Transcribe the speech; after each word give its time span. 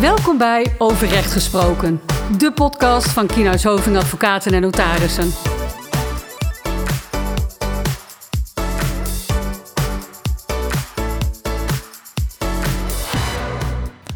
Welkom 0.00 0.38
bij 0.38 0.74
Overrecht 0.78 1.32
Gesproken, 1.32 2.00
de 2.38 2.52
podcast 2.52 3.08
van 3.08 3.26
Kienhuis 3.26 3.64
Hoving 3.64 3.96
Advocaten 3.96 4.52
en 4.52 4.60
Notarissen. 4.60 5.30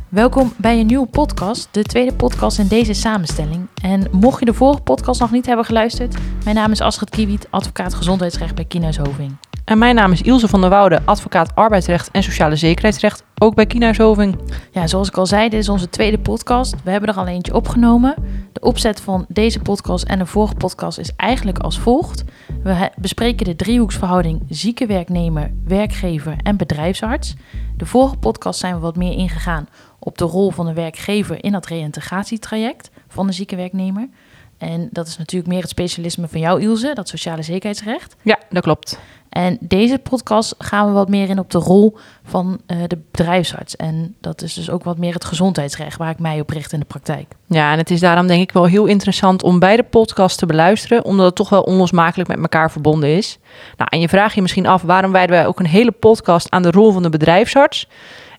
Welkom 0.09 0.53
bij 0.57 0.81
een 0.81 0.87
nieuwe 0.87 1.07
podcast, 1.07 1.69
de 1.71 1.83
tweede 1.83 2.15
podcast 2.15 2.59
in 2.59 2.67
deze 2.67 2.95
samenstelling. 2.95 3.69
En 3.83 4.09
mocht 4.11 4.39
je 4.39 4.45
de 4.45 4.55
vorige 4.55 4.83
podcast 4.83 5.21
nog 5.21 5.31
niet 5.31 5.47
hebben 5.47 5.65
geluisterd, 5.65 6.17
mijn 6.45 6.57
naam 6.57 6.71
is 6.71 6.81
Astrid 6.81 7.11
Kiewiet, 7.11 7.47
advocaat 7.51 7.95
gezondheidsrecht 7.95 8.55
bij 8.55 8.65
Kienhuis 8.65 8.97
Hoving. 8.97 9.37
En 9.65 9.79
mijn 9.79 9.95
naam 9.95 10.13
is 10.13 10.23
Ilse 10.23 10.49
van 10.49 10.61
der 10.61 10.71
Woude, 10.71 11.01
advocaat 11.05 11.55
arbeidsrecht 11.55 12.11
en 12.11 12.23
sociale 12.23 12.57
zekerheidsrecht, 12.57 13.25
ook 13.43 13.55
bij 13.55 13.67
Kienhuishoving. 13.67 14.39
Ja, 14.71 14.87
zoals 14.87 15.09
ik 15.09 15.17
al 15.17 15.27
zei, 15.27 15.49
dit 15.49 15.61
is 15.61 15.69
onze 15.69 15.89
tweede 15.89 16.19
podcast. 16.19 16.83
We 16.85 16.91
hebben 16.91 17.09
er 17.09 17.17
al 17.17 17.27
eentje 17.27 17.55
opgenomen. 17.55 18.15
De 18.53 18.61
opzet 18.61 19.01
van 19.01 19.25
deze 19.29 19.59
podcast 19.59 20.05
en 20.05 20.19
de 20.19 20.27
vorige 20.27 20.55
podcast 20.55 20.99
is 20.99 21.13
eigenlijk 21.17 21.59
als 21.59 21.79
volgt. 21.79 22.25
We 22.63 22.91
bespreken 22.97 23.45
de 23.45 23.57
driehoeksverhouding 23.57 24.43
zieke 24.49 24.87
werknemer, 24.87 25.51
werkgever 25.65 26.37
en 26.43 26.57
bedrijfsarts. 26.57 27.35
De 27.77 27.87
vorige 27.87 28.17
podcast 28.17 28.61
zijn 28.61 28.75
we 28.75 28.81
wat 28.81 28.97
meer 28.97 29.13
ingegaan 29.13 29.69
op 29.99 30.19
de 30.19 30.25
rol 30.25 30.51
van 30.51 30.67
de 30.67 30.73
werkgever 30.73 31.45
in 31.45 31.53
dat 31.53 31.67
reïntegratietraject 31.67 32.91
van 33.09 33.27
de 33.27 33.33
zieke 33.33 33.57
werknemer. 33.57 34.09
En 34.61 34.89
dat 34.93 35.07
is 35.07 35.19
natuurlijk 35.19 35.53
meer 35.53 35.61
het 35.61 35.71
specialisme 35.71 36.29
van 36.29 36.41
jou, 36.41 36.61
Ilse, 36.61 36.91
dat 36.95 37.09
sociale 37.09 37.43
zekerheidsrecht. 37.43 38.17
Ja, 38.23 38.39
dat 38.51 38.63
klopt. 38.63 38.99
En 39.29 39.57
deze 39.61 39.99
podcast 39.99 40.55
gaan 40.59 40.87
we 40.87 40.93
wat 40.93 41.09
meer 41.09 41.29
in 41.29 41.39
op 41.39 41.51
de 41.51 41.59
rol 41.59 41.97
van 42.25 42.61
uh, 42.67 42.77
de 42.87 42.99
bedrijfsarts. 43.11 43.77
En 43.77 44.15
dat 44.21 44.43
is 44.43 44.55
dus 44.55 44.71
ook 44.71 44.85
wat 44.85 44.99
meer 44.99 45.15
het 45.15 45.25
gezondheidsrecht 45.25 45.97
waar 45.97 46.11
ik 46.11 46.19
mij 46.19 46.41
op 46.41 46.51
richt 46.51 46.73
in 46.73 46.81
de 46.81 46.87
praktijk. 46.87 47.35
Ja, 47.47 47.73
en 47.73 47.79
het 47.79 47.91
is 47.91 48.01
daarom 48.01 48.27
denk 48.27 48.43
ik 48.43 48.53
wel 48.53 48.65
heel 48.65 48.87
interessant 48.87 49.43
om 49.43 49.59
beide 49.59 49.83
podcasts 49.83 50.39
te 50.39 50.47
beluisteren, 50.47 51.05
omdat 51.05 51.27
het 51.27 51.35
toch 51.35 51.49
wel 51.49 51.63
onlosmakelijk 51.63 52.29
met 52.29 52.39
elkaar 52.39 52.71
verbonden 52.71 53.17
is. 53.17 53.39
Nou, 53.77 53.91
en 53.93 54.01
je 54.01 54.09
vraagt 54.09 54.35
je 54.35 54.43
misschien 54.43 54.67
af 54.67 54.83
waarom 54.83 55.13
wijden 55.13 55.37
wij 55.37 55.47
ook 55.47 55.59
een 55.59 55.67
hele 55.67 55.93
podcast 55.93 56.51
aan 56.51 56.63
de 56.63 56.71
rol 56.71 56.93
van 56.93 57.03
de 57.03 57.11
bedrijfsarts. 57.11 57.89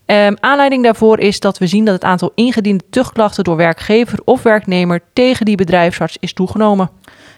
Um, 0.06 0.38
aanleiding 0.40 0.84
daarvoor 0.84 1.20
is 1.20 1.40
dat 1.40 1.58
we 1.58 1.68
zien 1.68 1.86
dat 1.86 1.94
het 1.94 2.04
aantal 2.04 2.32
ingediende 2.36 2.84
tuchtklachten 2.90 3.44
door 3.44 3.56
werkgever 3.56 4.20
of 4.26 4.44
werknemer 4.44 5.02
tegen 5.14 5.46
die 5.46 5.56
bedrijfsarts 5.56 6.18
is 6.20 6.34
toegenomen. 6.34 6.90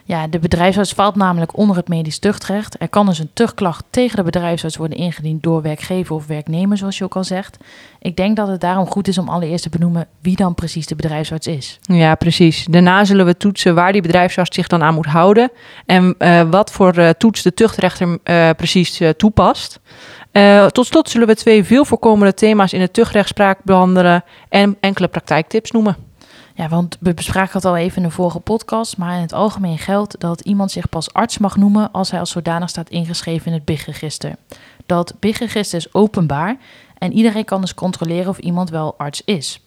Ja, 0.06 0.26
de 0.26 0.38
bedrijfsarts 0.38 0.92
valt 0.92 1.14
namelijk 1.14 1.56
onder 1.56 1.76
het 1.76 1.88
medisch 1.88 2.18
tuchtrecht. 2.18 2.76
Er 2.78 2.88
kan 2.88 3.06
dus 3.06 3.18
een 3.18 3.30
tuchtklacht 3.32 3.84
tegen 3.90 4.16
de 4.16 4.22
bedrijfsarts 4.22 4.76
worden 4.76 4.98
ingediend 4.98 5.42
door 5.42 5.62
werkgever 5.62 6.14
of 6.14 6.26
werknemer, 6.26 6.76
zoals 6.76 6.98
je 6.98 7.04
ook 7.04 7.16
al 7.16 7.24
zegt. 7.24 7.56
Ik 8.00 8.16
denk 8.16 8.36
dat 8.36 8.48
het 8.48 8.60
daarom 8.60 8.86
goed 8.86 9.08
is 9.08 9.18
om 9.18 9.28
allereerst 9.28 9.62
te 9.62 9.68
benoemen 9.68 10.06
wie 10.20 10.36
dan 10.36 10.54
precies 10.54 10.86
de 10.86 10.96
bedrijfsarts 10.96 11.46
is. 11.46 11.78
Ja, 11.80 12.14
precies. 12.14 12.64
Daarna 12.70 13.04
zullen 13.04 13.26
we 13.26 13.36
toetsen 13.36 13.74
waar 13.74 13.92
die 13.92 14.02
bedrijfsarts 14.02 14.54
zich 14.54 14.66
dan 14.66 14.82
aan 14.82 14.94
moet 14.94 15.06
houden 15.06 15.50
en 15.86 16.14
uh, 16.18 16.42
wat 16.50 16.72
voor 16.72 16.98
uh, 16.98 17.08
toets 17.08 17.42
de 17.42 17.54
tuchtrechter 17.54 18.18
uh, 18.24 18.50
precies 18.56 19.00
toepast. 19.16 19.80
Uh, 20.36 20.66
tot 20.66 20.86
slot 20.86 21.10
zullen 21.10 21.26
we 21.26 21.34
twee 21.34 21.64
veel 21.64 21.84
voorkomende 21.84 22.34
thema's 22.34 22.72
in 22.72 22.80
de 22.80 22.90
tuchtrechtspraak 22.90 23.58
behandelen 23.62 24.24
en 24.48 24.76
enkele 24.80 25.08
praktijktips 25.08 25.70
noemen. 25.70 25.96
Ja, 26.54 26.68
want 26.68 26.96
we 27.00 27.14
bespraken 27.14 27.52
het 27.52 27.64
al 27.64 27.76
even 27.76 27.96
in 27.96 28.08
de 28.08 28.14
vorige 28.14 28.40
podcast, 28.40 28.96
maar 28.96 29.14
in 29.14 29.20
het 29.20 29.32
algemeen 29.32 29.78
geldt 29.78 30.20
dat 30.20 30.40
iemand 30.40 30.70
zich 30.70 30.88
pas 30.88 31.12
arts 31.12 31.38
mag 31.38 31.56
noemen 31.56 31.90
als 31.92 32.10
hij 32.10 32.20
als 32.20 32.30
zodanig 32.30 32.68
staat 32.68 32.90
ingeschreven 32.90 33.46
in 33.46 33.52
het 33.52 33.64
BIG-register. 33.64 34.34
Dat 34.86 35.14
BIG-register 35.20 35.78
is 35.78 35.94
openbaar 35.94 36.56
en 36.98 37.12
iedereen 37.12 37.44
kan 37.44 37.60
dus 37.60 37.74
controleren 37.74 38.28
of 38.28 38.38
iemand 38.38 38.70
wel 38.70 38.94
arts 38.98 39.22
is. 39.24 39.60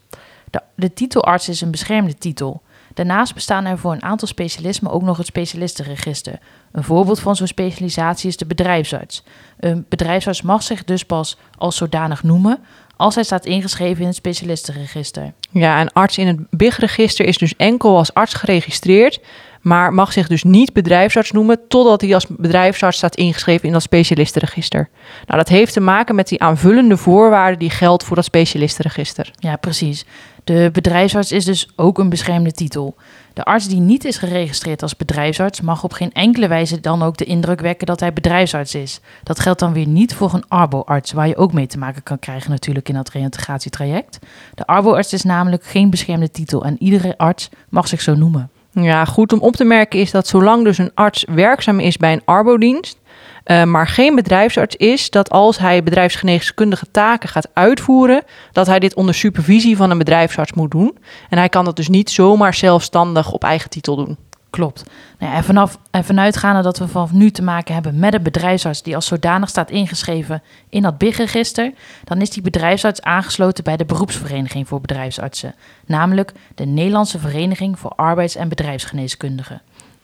De, 0.50 0.62
de 0.76 0.94
titel 0.94 1.24
arts 1.24 1.50
is 1.50 1.62
een 1.62 1.72
beschermde 1.72 2.18
titel. 2.18 2.62
Daarnaast 2.98 3.34
bestaan 3.34 3.66
er 3.66 3.78
voor 3.78 3.92
een 3.92 4.04
aantal 4.04 4.28
specialismen 4.28 4.92
ook 4.92 5.02
nog 5.02 5.18
het 5.18 5.26
specialistenregister. 5.26 6.40
Een 6.72 6.84
voorbeeld 6.84 7.20
van 7.20 7.36
zo'n 7.36 7.48
specialisatie 7.48 8.30
is 8.30 8.38
de 8.38 8.46
bedrijfsarts. 8.46 9.24
Een 9.60 9.86
bedrijfsarts 9.90 10.42
mag 10.42 10.64
zich 10.64 10.84
dus 10.84 11.06
pas 11.06 11.38
als 11.58 11.76
zodanig 11.76 12.24
noemen 12.24 12.60
als 12.96 13.16
hij 13.16 13.24
staat 13.24 13.46
ingeschreven 13.46 14.02
in 14.02 14.08
het 14.08 14.16
specialistenregister. 14.16 15.34
Ja, 15.52 15.82
een 15.82 15.94
arts 15.94 16.18
in 16.18 16.28
het 16.28 16.50
BIG-register 16.50 17.26
is 17.26 17.38
dus 17.38 17.56
enkel 17.56 17.98
als 17.98 18.14
arts 18.14 18.34
geregistreerd, 18.34 19.20
maar 19.62 19.94
mag 19.94 20.14
zich 20.14 20.28
dus 20.28 20.44
niet 20.44 20.74
bedrijfsarts 20.74 21.32
noemen 21.32 21.60
totdat 21.68 22.02
hij 22.02 22.14
als 22.14 22.28
bedrijfsarts 22.28 22.98
staat 22.98 23.16
ingeschreven 23.16 23.68
in 23.68 23.74
dat 23.74 23.82
specialistenregister. 23.82 24.90
Nou, 25.26 25.40
dat 25.40 25.48
heeft 25.48 25.74
te 25.74 25.80
maken 25.80 26.16
met 26.16 26.28
die 26.28 26.42
aanvullende 26.42 26.98
voorwaarden 26.98 27.60
die 27.60 27.70
geldt 27.70 28.04
voor 28.04 28.16
dat 28.16 28.26
specialistenregister. 28.26 29.32
Ja, 29.36 29.56
precies. 29.56 30.06
De 30.44 30.70
bedrijfsarts 30.74 31.32
is 31.32 31.46
dus 31.46 31.70
ook 31.76 32.00
een 32.00 32.10
beschermde 32.10 32.52
titel. 32.52 32.96
De 33.34 33.44
arts 33.44 33.68
die 33.68 33.80
niet 33.80 34.06
is 34.06 34.18
geregistreerd 34.18 34.82
als 34.82 34.96
bedrijfsarts 34.96 35.62
mag 35.62 35.84
op 35.84 35.94
geen 35.94 36.12
enkele 36.14 36.48
wijze 36.48 36.80
dan 36.80 37.04
ook 37.04 37.18
de 37.18 37.26
indruk 37.26 37.62
wekken 37.62 37.88
dat 37.88 38.00
hij 38.00 38.14
bedrijfsarts 38.14 38.76
is. 38.76 39.00
Dat 39.24 39.40
geldt 39.40 39.60
dan 39.60 39.74
weer 39.74 39.88
niet 39.88 40.14
voor 40.14 40.34
een 40.34 40.48
arboarts, 40.48 41.12
waar 41.12 41.28
je 41.28 41.38
ook 41.38 41.54
mee 41.54 41.68
te 41.68 41.78
maken 41.78 42.04
kan 42.04 42.20
krijgen 42.20 42.52
natuurlijk 42.52 42.90
in 42.90 42.96
dat 42.96 43.10
reïntegratietraject. 43.10 44.20
De 44.54 44.66
arboarts 44.66 45.14
is 45.14 45.24
namelijk 45.24 45.64
geen 45.64 45.90
beschermde 45.90 46.32
titel 46.32 46.66
en 46.66 46.84
iedere 46.84 47.18
arts 47.18 47.50
mag 47.70 47.88
zich 47.88 48.02
zo 48.02 48.16
noemen. 48.16 48.50
Ja, 48.84 49.06
goed 49.06 49.34
om 49.34 49.40
op 49.40 49.56
te 49.56 49.64
merken 49.64 50.00
is 50.00 50.12
dat 50.12 50.28
zolang 50.28 50.64
dus 50.64 50.78
een 50.78 50.92
arts 50.94 51.26
werkzaam 51.30 51.80
is 51.80 51.98
bij 51.98 52.14
een 52.14 52.22
arbodienst, 52.26 52.98
uh, 53.46 53.64
maar 53.64 53.88
geen 53.88 54.16
bedrijfsarts 54.16 54.76
is, 54.76 55.10
dat 55.10 55.30
als 55.30 55.58
hij 55.58 55.84
bedrijfsgeneeskundige 55.84 56.92
taken 56.92 57.30
gaat 57.30 57.50
uitvoeren, 57.54 58.24
dat 58.52 58.68
hij 58.68 58.80
dit 58.80 58.94
onder 58.94 59.16
supervisie 59.16 59.78
van 59.78 59.92
een 59.92 59.98
bedrijfsarts 59.98 60.54
moet 60.54 60.72
doen. 60.72 60.98
En 61.30 61.38
hij 61.38 61.50
kan 61.50 61.66
dat 61.66 61.76
dus 61.76 61.88
niet 61.88 62.10
zomaar 62.10 62.54
zelfstandig 62.54 63.32
op 63.32 63.44
eigen 63.44 63.70
titel 63.70 63.96
doen. 63.96 64.18
Klopt. 64.50 64.84
Nou 65.20 65.34
en, 65.34 65.44
vanaf, 65.44 65.80
en 65.92 66.04
vanuitgaande 66.04 66.62
dat 66.62 66.78
we 66.78 66.88
vanaf 66.88 67.12
nu 67.12 67.32
te 67.32 67.44
maken 67.44 67.74
hebben 67.74 68.00
met 68.00 68.14
een 68.14 68.24
bedrijfsarts 68.24 68.84
die 68.84 68.96
als 68.96 69.06
zodanig 69.06 69.50
staat 69.50 69.72
ingeschreven 69.72 70.44
in 70.70 70.82
dat 70.82 70.98
BIG-register, 70.98 71.74
dan 72.04 72.22
is 72.22 72.30
die 72.30 72.42
bedrijfsarts 72.42 73.02
aangesloten 73.02 73.64
bij 73.64 73.78
de 73.78 73.86
beroepsvereniging 73.86 74.68
voor 74.68 74.82
bedrijfsartsen, 74.82 75.56
namelijk 75.86 76.32
de 76.56 76.66
Nederlandse 76.66 77.20
Vereniging 77.20 77.80
voor 77.80 77.92
Arbeids- 77.96 78.36
en 78.36 78.50
Bedrijfsgeneeskundigen. 78.50 79.62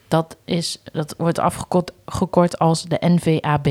Dat, 0.07 0.37
is, 0.45 0.81
dat 0.91 1.15
wordt 1.17 1.39
afgekort 1.39 2.59
als 2.59 2.83
de 2.83 2.97
NVAB. 2.99 3.67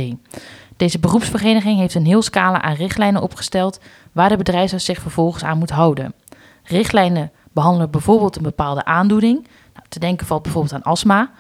Deze 0.76 0.98
beroepsvereniging 0.98 1.78
heeft 1.78 1.94
een 1.94 2.06
heel 2.06 2.22
scala 2.22 2.62
aan 2.62 2.74
richtlijnen 2.74 3.22
opgesteld 3.22 3.80
waar 4.12 4.28
de 4.28 4.36
bedrijfsarts 4.36 4.84
zich 4.84 5.00
vervolgens 5.00 5.44
aan 5.44 5.58
moet 5.58 5.70
houden. 5.70 6.14
Richtlijnen 6.62 7.30
behandelen 7.52 7.90
bijvoorbeeld 7.90 8.36
een 8.36 8.42
bepaalde 8.42 8.84
aandoening. 8.84 9.46
Te 9.88 9.98
denken 9.98 10.26
valt 10.26 10.42
bijvoorbeeld 10.42 10.74
aan 10.74 10.82
astma, 10.82 11.30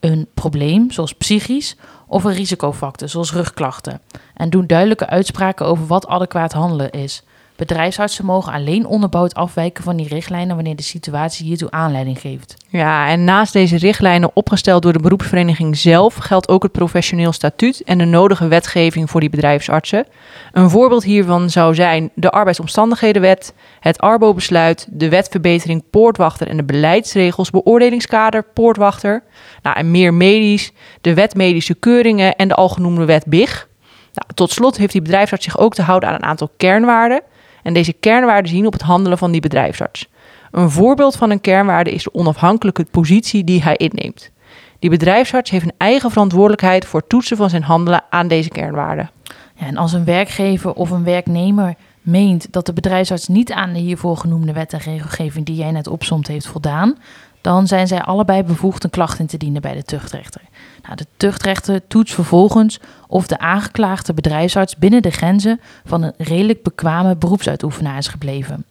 een 0.00 0.28
probleem 0.34 0.90
zoals 0.90 1.12
psychisch 1.12 1.76
of 2.06 2.24
een 2.24 2.34
risicofactor 2.34 3.08
zoals 3.08 3.32
rugklachten. 3.32 4.00
En 4.34 4.50
doen 4.50 4.66
duidelijke 4.66 5.06
uitspraken 5.06 5.66
over 5.66 5.86
wat 5.86 6.06
adequaat 6.06 6.52
handelen 6.52 6.90
is. 6.90 7.22
Bedrijfsartsen 7.66 8.24
mogen 8.24 8.52
alleen 8.52 8.86
onderbouwd 8.86 9.34
afwijken 9.34 9.84
van 9.84 9.96
die 9.96 10.08
richtlijnen 10.08 10.54
wanneer 10.54 10.76
de 10.76 10.82
situatie 10.82 11.46
hiertoe 11.46 11.70
aanleiding 11.70 12.20
geeft. 12.20 12.56
Ja, 12.68 13.08
en 13.08 13.24
naast 13.24 13.52
deze 13.52 13.76
richtlijnen 13.76 14.30
opgesteld 14.34 14.82
door 14.82 14.92
de 14.92 14.98
beroepsvereniging 14.98 15.76
zelf 15.76 16.14
geldt 16.14 16.48
ook 16.48 16.62
het 16.62 16.72
professioneel 16.72 17.32
statuut 17.32 17.82
en 17.84 17.98
de 17.98 18.04
nodige 18.04 18.48
wetgeving 18.48 19.10
voor 19.10 19.20
die 19.20 19.30
bedrijfsartsen. 19.30 20.06
Een 20.52 20.70
voorbeeld 20.70 21.04
hiervan 21.04 21.50
zou 21.50 21.74
zijn 21.74 22.10
de 22.14 22.30
arbeidsomstandighedenwet, 22.30 23.54
het 23.80 23.98
Arbo-besluit, 23.98 24.86
de 24.90 25.08
wetverbetering 25.08 25.84
poortwachter 25.90 26.48
en 26.48 26.56
de 26.56 26.64
beleidsregels 26.64 27.50
beoordelingskader 27.50 28.44
poortwachter. 28.44 29.22
Nou, 29.62 29.76
en 29.76 29.90
meer 29.90 30.14
medisch, 30.14 30.72
de 31.00 31.14
wet 31.14 31.34
medische 31.34 31.74
keuringen 31.74 32.36
en 32.36 32.48
de 32.48 32.54
algenoemde 32.54 33.04
wet 33.04 33.26
BIG. 33.26 33.68
Nou, 34.12 34.34
tot 34.34 34.50
slot 34.50 34.76
heeft 34.76 34.92
die 34.92 35.02
bedrijfsarts 35.02 35.44
zich 35.44 35.58
ook 35.58 35.74
te 35.74 35.82
houden 35.82 36.08
aan 36.08 36.14
een 36.14 36.24
aantal 36.24 36.50
kernwaarden. 36.56 37.22
En 37.62 37.72
deze 37.72 37.92
kernwaarden 37.92 38.50
zien 38.50 38.66
op 38.66 38.72
het 38.72 38.82
handelen 38.82 39.18
van 39.18 39.32
die 39.32 39.40
bedrijfsarts. 39.40 40.08
Een 40.50 40.70
voorbeeld 40.70 41.16
van 41.16 41.30
een 41.30 41.40
kernwaarde 41.40 41.90
is 41.90 42.02
de 42.02 42.14
onafhankelijke 42.14 42.86
positie 42.90 43.44
die 43.44 43.62
hij 43.62 43.76
inneemt. 43.76 44.30
Die 44.78 44.90
bedrijfsarts 44.90 45.50
heeft 45.50 45.64
een 45.64 45.72
eigen 45.76 46.10
verantwoordelijkheid 46.10 46.84
voor 46.84 47.06
toetsen 47.06 47.36
van 47.36 47.50
zijn 47.50 47.62
handelen 47.62 48.04
aan 48.10 48.28
deze 48.28 48.48
kernwaarden. 48.48 49.10
Ja, 49.54 49.66
en 49.66 49.76
als 49.76 49.92
een 49.92 50.04
werkgever 50.04 50.72
of 50.72 50.90
een 50.90 51.04
werknemer 51.04 51.74
meent 52.00 52.52
dat 52.52 52.66
de 52.66 52.72
bedrijfsarts 52.72 53.28
niet 53.28 53.52
aan 53.52 53.72
de 53.72 53.78
hiervoor 53.78 54.16
genoemde 54.16 54.52
wet 54.52 54.72
en 54.72 54.78
regelgeving 54.78 55.46
die 55.46 55.56
jij 55.56 55.70
net 55.70 55.86
opsomt 55.86 56.26
heeft 56.26 56.46
voldaan, 56.46 56.96
dan 57.42 57.66
zijn 57.66 57.86
zij 57.86 58.02
allebei 58.02 58.42
bevoegd 58.42 58.84
een 58.84 58.90
klacht 58.90 59.18
in 59.18 59.26
te 59.26 59.36
dienen 59.36 59.62
bij 59.62 59.74
de 59.74 59.82
tuchtrechter. 59.82 60.40
Nou, 60.82 60.96
de 60.96 61.06
tuchtrechter 61.16 61.86
toetst 61.86 62.14
vervolgens 62.14 62.80
of 63.08 63.26
de 63.26 63.38
aangeklaagde 63.38 64.14
bedrijfsarts 64.14 64.76
binnen 64.76 65.02
de 65.02 65.10
grenzen 65.10 65.60
van 65.84 66.02
een 66.02 66.14
redelijk 66.16 66.62
bekwame 66.62 67.16
beroepsuitoefenaar 67.16 67.98
is 67.98 68.08
gebleven. 68.08 68.64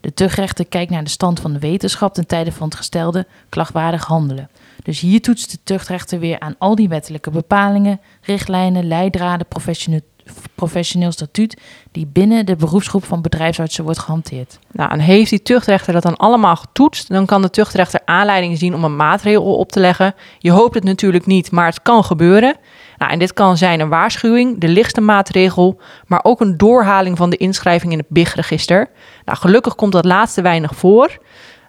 De 0.00 0.14
tuchtrechter 0.14 0.66
kijkt 0.66 0.90
naar 0.90 1.04
de 1.04 1.10
stand 1.10 1.40
van 1.40 1.52
de 1.52 1.58
wetenschap 1.58 2.14
ten 2.14 2.26
tijde 2.26 2.52
van 2.52 2.68
het 2.68 2.76
gestelde 2.76 3.26
klachtwaardig 3.48 4.04
handelen. 4.04 4.50
Dus 4.82 5.00
hier 5.00 5.20
toetst 5.20 5.50
de 5.50 5.58
tuchtrechter 5.64 6.18
weer 6.18 6.40
aan 6.40 6.54
al 6.58 6.74
die 6.74 6.88
wettelijke 6.88 7.30
bepalingen, 7.30 8.00
richtlijnen, 8.20 8.88
leidraden, 8.88 9.46
professioneel 10.54 11.12
statuut 11.12 11.60
die 11.92 12.06
binnen 12.06 12.46
de 12.46 12.56
beroepsgroep 12.56 13.04
van 13.04 13.22
bedrijfsartsen 13.22 13.84
wordt 13.84 13.98
gehanteerd. 13.98 14.58
Nou, 14.72 14.90
en 14.90 14.98
heeft 14.98 15.30
die 15.30 15.42
tuchtrechter 15.42 15.92
dat 15.92 16.02
dan 16.02 16.16
allemaal 16.16 16.56
getoetst, 16.56 17.08
dan 17.08 17.26
kan 17.26 17.42
de 17.42 17.50
tuchtrechter 17.50 18.00
aanleiding 18.04 18.58
zien 18.58 18.74
om 18.74 18.84
een 18.84 18.96
maatregel 18.96 19.56
op 19.56 19.72
te 19.72 19.80
leggen. 19.80 20.14
Je 20.38 20.50
hoopt 20.50 20.74
het 20.74 20.84
natuurlijk 20.84 21.26
niet, 21.26 21.50
maar 21.50 21.66
het 21.66 21.82
kan 21.82 22.04
gebeuren. 22.04 22.56
Nou, 22.98 23.12
en 23.12 23.18
dit 23.18 23.32
kan 23.32 23.56
zijn 23.56 23.80
een 23.80 23.88
waarschuwing, 23.88 24.60
de 24.60 24.68
lichtste 24.68 25.00
maatregel, 25.00 25.80
maar 26.06 26.20
ook 26.22 26.40
een 26.40 26.56
doorhaling 26.56 27.16
van 27.16 27.30
de 27.30 27.36
inschrijving 27.36 27.92
in 27.92 27.98
het 27.98 28.08
BIG-register. 28.08 28.90
Nou, 29.24 29.38
gelukkig 29.38 29.74
komt 29.74 29.92
dat 29.92 30.04
laatste 30.04 30.42
weinig 30.42 30.74
voor. 30.74 31.18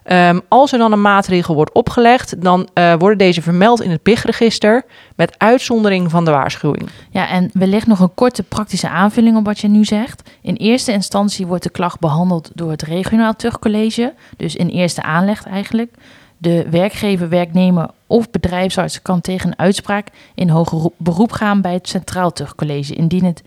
Um, 0.04 0.40
als 0.48 0.72
er 0.72 0.78
dan 0.78 0.92
een 0.92 1.00
maatregel 1.00 1.54
wordt 1.54 1.72
opgelegd, 1.72 2.42
dan 2.42 2.68
uh, 2.74 2.94
worden 2.98 3.18
deze 3.18 3.42
vermeld 3.42 3.82
in 3.82 3.90
het 3.90 4.02
PIG-register 4.02 4.84
met 5.16 5.34
uitzondering 5.38 6.10
van 6.10 6.24
de 6.24 6.30
waarschuwing. 6.30 6.88
Ja, 7.10 7.28
en 7.28 7.50
wellicht 7.52 7.86
nog 7.86 8.00
een 8.00 8.14
korte 8.14 8.42
praktische 8.42 8.88
aanvulling 8.88 9.36
op 9.36 9.44
wat 9.44 9.58
je 9.58 9.68
nu 9.68 9.84
zegt. 9.84 10.30
In 10.40 10.54
eerste 10.54 10.92
instantie 10.92 11.46
wordt 11.46 11.62
de 11.62 11.70
klacht 11.70 12.00
behandeld 12.00 12.50
door 12.54 12.70
het 12.70 12.82
regionaal 12.82 13.36
tuchtcollege, 13.36 14.14
dus 14.36 14.56
in 14.56 14.68
eerste 14.68 15.02
aanleg 15.02 15.46
eigenlijk. 15.46 15.94
De 16.36 16.66
werkgever, 16.70 17.28
werknemer 17.28 17.90
of 18.06 18.30
bedrijfsarts 18.30 19.02
kan 19.02 19.20
tegen 19.20 19.48
een 19.48 19.58
uitspraak 19.58 20.08
in 20.34 20.48
hoger 20.48 20.90
beroep 20.96 21.32
gaan 21.32 21.60
bij 21.60 21.72
het 21.72 21.88
Centraal 21.88 22.32
Tuchtcollege, 22.32 22.94
indien 22.94 23.24
het 23.24 23.42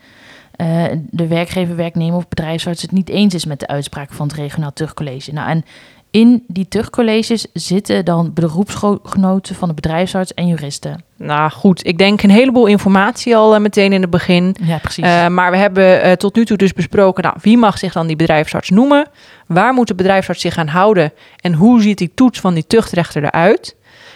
uh, 0.57 0.83
de 1.09 1.27
werkgever, 1.27 1.75
werknemer 1.75 2.17
of 2.17 2.27
bedrijfsarts 2.27 2.81
het 2.81 2.91
niet 2.91 3.09
eens 3.09 3.33
is 3.33 3.45
met 3.45 3.59
de 3.59 3.67
uitspraak 3.67 4.13
van 4.13 4.27
het 4.27 4.35
regionaal 4.35 4.73
tuchtcollege. 4.73 5.33
Nou, 5.33 5.49
en 5.49 5.65
in 6.13 6.43
die 6.47 6.67
tuchtcolleges 6.67 7.45
zitten 7.53 8.05
dan 8.05 8.33
beroepsgenoten 8.33 9.55
van 9.55 9.67
de 9.67 9.73
bedrijfsarts 9.73 10.33
en 10.33 10.47
juristen. 10.47 11.03
Nou 11.17 11.51
goed, 11.51 11.87
ik 11.87 11.97
denk 11.97 12.23
een 12.23 12.29
heleboel 12.29 12.65
informatie 12.65 13.35
al 13.35 13.55
uh, 13.55 13.61
meteen 13.61 13.93
in 13.93 14.01
het 14.01 14.09
begin. 14.09 14.55
Ja, 14.61 14.77
precies. 14.77 15.05
Uh, 15.05 15.27
maar 15.27 15.51
we 15.51 15.57
hebben 15.57 16.05
uh, 16.05 16.11
tot 16.11 16.35
nu 16.35 16.45
toe 16.45 16.57
dus 16.57 16.73
besproken, 16.73 17.23
nou, 17.23 17.35
wie 17.41 17.57
mag 17.57 17.77
zich 17.77 17.93
dan 17.93 18.07
die 18.07 18.15
bedrijfsarts 18.15 18.69
noemen? 18.69 19.07
Waar 19.47 19.73
moet 19.73 19.87
de 19.87 19.95
bedrijfsarts 19.95 20.41
zich 20.41 20.57
aan 20.57 20.67
houden? 20.67 21.13
En 21.39 21.53
hoe 21.53 21.81
ziet 21.81 21.97
die 21.97 22.11
toets 22.15 22.39
van 22.39 22.53
die 22.53 22.67
tuchtrechter 22.67 23.23
eruit? 23.23 23.75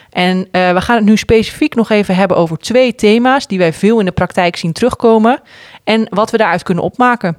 En 0.10 0.48
we 0.52 0.82
gaan 0.82 0.96
het 0.96 1.06
nu 1.06 1.18
specifiek 1.18 1.76
nog 1.76 1.90
even 1.90 2.16
hebben 2.16 2.38
over 2.38 2.58
twee 2.58 2.96
thema's 2.96 3.48
die 3.48 3.58
wij 3.58 3.74
veel 3.74 4.00
in 4.00 4.06
de 4.06 4.12
praktijk 4.12 4.56
zien 4.56 4.74
terugkomen 4.74 5.40
en 5.84 6.08
wat 6.10 6.32
we 6.32 6.38
daaruit 6.38 6.64
kunnen 6.64 6.84
opmaken. 6.84 7.38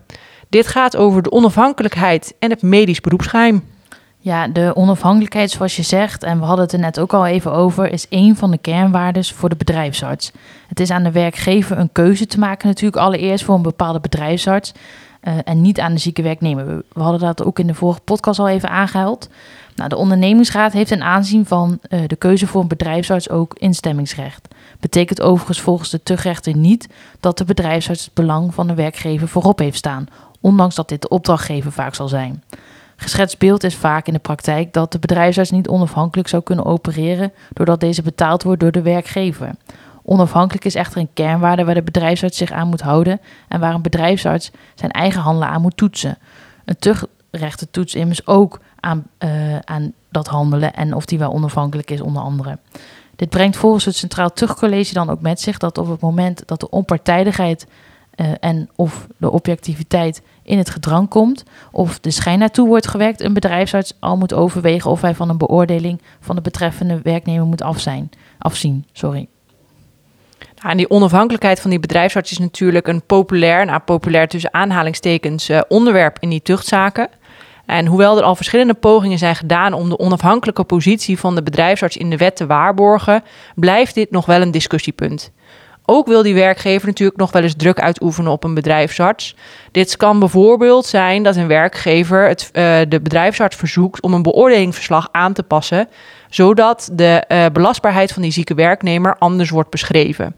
Dit 0.49 0.67
gaat 0.67 0.97
over 0.97 1.23
de 1.23 1.33
onafhankelijkheid 1.33 2.35
en 2.39 2.51
het 2.51 2.63
medisch 2.63 3.01
beroepsgeheim. 3.01 3.63
Ja, 4.21 4.49
de 4.49 4.77
onafhankelijkheid, 4.77 5.51
zoals 5.51 5.77
je 5.77 5.83
zegt, 5.83 6.23
en 6.23 6.39
we 6.39 6.45
hadden 6.45 6.65
het 6.65 6.75
er 6.75 6.79
net 6.79 7.01
ook 7.01 7.13
al 7.13 7.27
even 7.27 7.53
over, 7.53 7.93
is 7.93 8.07
een 8.09 8.37
van 8.37 8.51
de 8.51 8.59
kernwaardes 8.59 9.33
voor 9.33 9.49
de 9.49 9.57
bedrijfsarts. 9.57 10.33
Het 10.69 10.81
is 10.81 10.91
aan 10.91 11.03
de 11.03 11.13
werkgever 11.13 11.79
een 11.79 11.93
keuze 11.93 12.27
te 12.27 12.39
maken, 12.39 12.69
natuurlijk 12.69 13.03
allereerst 13.03 13.45
voor 13.45 13.55
een 13.55 13.63
bepaalde 13.63 14.01
bedrijfsarts. 14.01 14.73
Uh, 15.23 15.35
en 15.45 15.61
niet 15.61 15.81
aan 15.81 15.93
de 15.93 16.01
zieke 16.01 16.23
werknemer. 16.23 16.67
We, 16.67 16.85
hadden 16.93 17.21
dat 17.21 17.45
ook 17.45 17.59
in 17.59 17.67
de 17.67 17.75
vorige 17.75 18.01
podcast 18.01 18.39
al 18.39 18.49
even 18.49 18.69
aangehaald. 18.69 19.29
Nou, 19.75 19.89
de 19.89 19.97
ondernemingsraad 19.97 20.73
heeft 20.73 20.91
een 20.91 21.03
aanzien 21.03 21.47
van 21.47 21.79
uh, 21.91 22.01
de 22.07 22.17
keuze 22.17 22.47
voor 22.47 22.61
een 22.61 22.69
bedrijfsarts 22.69 23.31
ook 23.31 23.55
instemmingsrecht. 23.59 24.49
Betekent 24.81 25.21
overigens 25.21 25.61
volgens 25.61 25.91
de 25.91 26.03
tuchtrechter 26.03 26.57
niet 26.57 26.89
dat 27.21 27.39
de 27.39 27.45
bedrijfsarts 27.45 28.05
het 28.05 28.15
belang 28.15 28.55
van 28.55 28.67
de 28.67 28.75
werkgever 28.75 29.29
voorop 29.29 29.59
heeft 29.59 29.77
staan, 29.77 30.07
ondanks 30.41 30.75
dat 30.75 30.89
dit 30.89 31.03
de 31.03 31.09
opdrachtgever 31.09 31.73
vaak 31.73 31.95
zal 31.95 32.09
zijn. 32.09 32.43
Geschetst 33.01 33.39
beeld 33.39 33.65
is 33.65 33.75
vaak 33.75 34.07
in 34.07 34.13
de 34.13 34.19
praktijk 34.19 34.73
dat 34.73 34.93
de 34.93 34.99
bedrijfsarts 34.99 35.51
niet 35.51 35.69
onafhankelijk 35.69 36.29
zou 36.29 36.43
kunnen 36.43 36.65
opereren 36.65 37.33
doordat 37.53 37.81
deze 37.81 38.03
betaald 38.03 38.43
wordt 38.43 38.61
door 38.61 38.73
de 38.73 38.83
werkgever. 38.83 39.51
Onafhankelijk 40.03 40.65
is 40.65 40.75
echter 40.75 41.01
een 41.01 41.13
kernwaarde 41.13 41.65
waar 41.65 41.75
de 41.75 41.83
bedrijfsarts 41.83 42.37
zich 42.37 42.51
aan 42.51 42.69
moet 42.69 42.81
houden 42.81 43.21
en 43.49 43.61
waar 43.61 43.75
een 43.75 43.83
bedrijfsarts 43.83 44.51
zijn 44.75 44.91
eigen 44.91 45.21
handelen 45.21 45.49
aan 45.49 45.61
moet 45.61 45.77
toetsen. 45.77 46.19
Een 46.65 46.79
tuchtrechter 46.79 47.71
toetst 47.71 47.95
immers 47.95 48.27
ook 48.27 48.61
aan, 48.81 49.07
uh, 49.19 49.59
aan 49.59 49.93
dat 50.11 50.27
handelen 50.27 50.75
en 50.75 50.95
of 50.95 51.05
die 51.05 51.19
wel 51.19 51.33
onafhankelijk 51.33 51.91
is, 51.91 52.01
onder 52.01 52.23
andere. 52.23 52.59
Dit 53.17 53.29
brengt 53.29 53.57
volgens 53.57 53.85
het 53.85 53.97
Centraal 53.97 54.33
Tuchtcollege 54.33 54.95
dan 54.95 55.11
ook 55.11 55.21
met 55.21 55.41
zich 55.41 55.59
dat 55.59 55.79
op 55.79 55.89
het 55.89 56.01
moment 56.01 56.43
dat 56.47 56.61
de 56.61 56.71
onpartijdigheid 56.71 57.67
uh, 58.21 58.27
en 58.41 58.69
of 58.77 59.07
de 59.17 59.31
objectiviteit 59.31 60.23
in 60.43 60.59
het 60.59 60.71
gedrang 60.71 61.09
komt, 61.09 61.45
of 61.73 62.01
de 62.01 62.11
schijn 62.11 62.39
naartoe 62.39 62.69
wordt 62.69 62.89
gewekt, 62.89 63.21
een 63.21 63.33
bedrijfsarts 63.33 63.93
al 64.01 64.17
moet 64.17 64.35
overwegen 64.35 64.91
of 64.91 65.01
hij 65.01 65.15
van 65.15 65.29
een 65.29 65.39
beoordeling 65.39 66.01
van 66.21 66.37
de 66.37 66.43
betreffende 66.43 67.01
werknemer 67.03 67.47
moet 67.47 67.63
afzien. 68.39 68.85
Sorry. 68.93 69.29
Nou, 70.39 70.71
en 70.71 70.77
die 70.77 70.91
onafhankelijkheid 70.91 71.61
van 71.61 71.71
die 71.71 71.81
bedrijfsarts 71.81 72.31
is 72.31 72.39
natuurlijk 72.39 72.89
een 72.89 73.03
populair, 73.03 73.65
nou 73.65 73.81
populair 73.81 74.29
tussen 74.29 74.55
aanhalingstekens, 74.55 75.51
uh, 75.51 75.61
onderwerp 75.69 76.17
in 76.21 76.29
die 76.29 76.43
tuchtzaken. 76.43 77.09
En 77.67 77.87
hoewel 77.87 78.19
er 78.19 78.23
al 78.23 78.37
verschillende 78.37 78.75
pogingen 78.75 79.19
zijn 79.19 79.37
gedaan 79.37 79.73
om 79.73 79.89
de 79.89 79.99
onafhankelijke 79.99 80.65
positie 80.65 81.19
van 81.19 81.35
de 81.35 81.43
bedrijfsarts 81.43 81.97
in 81.97 82.11
de 82.11 82.17
wet 82.17 82.37
te 82.37 82.47
waarborgen, 82.47 83.23
blijft 83.55 83.95
dit 83.95 84.11
nog 84.11 84.27
wel 84.27 84.41
een 84.41 84.51
discussiepunt. 84.51 85.33
Ook 85.91 86.07
wil 86.07 86.23
die 86.23 86.35
werkgever 86.35 86.87
natuurlijk 86.87 87.19
nog 87.19 87.33
wel 87.33 87.43
eens 87.43 87.57
druk 87.57 87.81
uitoefenen 87.81 88.33
op 88.33 88.45
een 88.45 88.55
bedrijfsarts. 88.55 89.37
Dit 89.71 89.97
kan 89.97 90.19
bijvoorbeeld 90.19 90.87
zijn 90.87 91.23
dat 91.23 91.37
een 91.37 91.47
werkgever 91.47 92.29
het, 92.29 92.51
uh, 92.53 92.79
de 92.89 93.01
bedrijfsarts 93.01 93.57
verzoekt 93.57 94.03
om 94.03 94.15
een 94.15 94.23
beoordelingsverslag 94.23 95.09
aan 95.13 95.33
te 95.33 95.43
passen, 95.43 95.89
zodat 96.29 96.91
de 96.93 97.25
uh, 97.29 97.47
belastbaarheid 97.53 98.13
van 98.13 98.23
die 98.23 98.31
zieke 98.31 98.55
werknemer 98.55 99.17
anders 99.19 99.51
wordt 99.51 99.71
beschreven. 99.71 100.35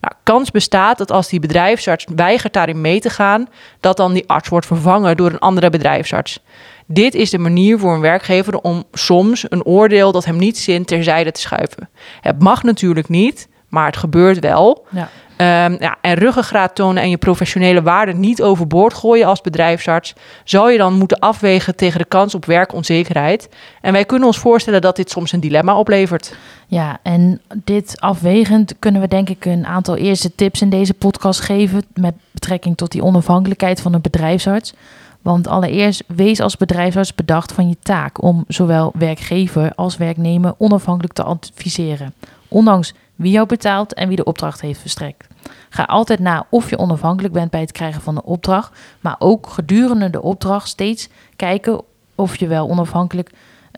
Nou, 0.00 0.14
kans 0.22 0.50
bestaat 0.50 0.98
dat 0.98 1.10
als 1.10 1.28
die 1.28 1.40
bedrijfsarts 1.40 2.06
weigert 2.14 2.52
daarin 2.52 2.80
mee 2.80 3.00
te 3.00 3.10
gaan, 3.10 3.48
dat 3.80 3.96
dan 3.96 4.12
die 4.12 4.28
arts 4.28 4.48
wordt 4.48 4.66
vervangen 4.66 5.16
door 5.16 5.30
een 5.30 5.38
andere 5.38 5.70
bedrijfsarts. 5.70 6.40
Dit 6.86 7.14
is 7.14 7.30
de 7.30 7.38
manier 7.38 7.78
voor 7.78 7.94
een 7.94 8.00
werkgever 8.00 8.58
om 8.58 8.84
soms 8.92 9.46
een 9.48 9.64
oordeel 9.64 10.12
dat 10.12 10.24
hem 10.24 10.36
niet 10.36 10.58
zint 10.58 10.86
terzijde 10.86 11.32
te 11.32 11.40
schuiven. 11.40 11.88
Het 12.20 12.42
mag 12.42 12.62
natuurlijk 12.62 13.08
niet, 13.08 13.47
maar 13.68 13.86
het 13.86 13.96
gebeurt 13.96 14.38
wel. 14.38 14.86
Ja. 14.90 15.08
Um, 15.40 15.76
ja, 15.80 15.96
en 16.00 16.14
ruggengraat 16.14 16.74
tonen 16.74 17.02
en 17.02 17.10
je 17.10 17.16
professionele 17.16 17.82
waarde 17.82 18.12
niet 18.12 18.42
overboord 18.42 18.94
gooien 18.94 19.26
als 19.26 19.40
bedrijfsarts, 19.40 20.14
zou 20.44 20.72
je 20.72 20.78
dan 20.78 20.94
moeten 20.94 21.18
afwegen 21.18 21.76
tegen 21.76 21.98
de 21.98 22.04
kans 22.04 22.34
op 22.34 22.44
werkonzekerheid. 22.44 23.48
En 23.80 23.92
wij 23.92 24.04
kunnen 24.04 24.26
ons 24.26 24.38
voorstellen 24.38 24.80
dat 24.80 24.96
dit 24.96 25.10
soms 25.10 25.32
een 25.32 25.40
dilemma 25.40 25.78
oplevert. 25.78 26.36
Ja, 26.66 26.98
en 27.02 27.40
dit 27.64 28.00
afwegend 28.00 28.74
kunnen 28.78 29.00
we 29.00 29.08
denk 29.08 29.28
ik 29.28 29.44
een 29.44 29.66
aantal 29.66 29.96
eerste 29.96 30.34
tips 30.34 30.60
in 30.60 30.70
deze 30.70 30.94
podcast 30.94 31.40
geven 31.40 31.82
met 31.94 32.14
betrekking 32.30 32.76
tot 32.76 32.92
die 32.92 33.04
onafhankelijkheid 33.04 33.80
van 33.80 33.94
een 33.94 34.00
bedrijfsarts. 34.00 34.74
Want 35.22 35.46
allereerst, 35.46 36.04
wees 36.06 36.40
als 36.40 36.56
bedrijfsarts 36.56 37.14
bedacht 37.14 37.52
van 37.52 37.68
je 37.68 37.76
taak 37.82 38.22
om 38.22 38.44
zowel 38.48 38.92
werkgever 38.98 39.74
als 39.74 39.96
werknemer 39.96 40.54
onafhankelijk 40.58 41.12
te 41.12 41.22
adviseren. 41.22 42.14
Ondanks 42.48 42.94
wie 43.14 43.32
jou 43.32 43.46
betaalt 43.46 43.94
en 43.94 44.08
wie 44.08 44.16
de 44.16 44.24
opdracht 44.24 44.60
heeft 44.60 44.80
verstrekt. 44.80 45.26
Ga 45.68 45.82
altijd 45.82 46.18
na 46.18 46.46
of 46.50 46.70
je 46.70 46.78
onafhankelijk 46.78 47.34
bent 47.34 47.50
bij 47.50 47.60
het 47.60 47.72
krijgen 47.72 48.02
van 48.02 48.14
de 48.14 48.22
opdracht, 48.22 48.78
maar 49.00 49.16
ook 49.18 49.46
gedurende 49.46 50.10
de 50.10 50.22
opdracht 50.22 50.68
steeds 50.68 51.08
kijken 51.36 51.80
of 52.14 52.36
je 52.36 52.46
wel 52.46 52.68
onafhankelijk 52.68 53.30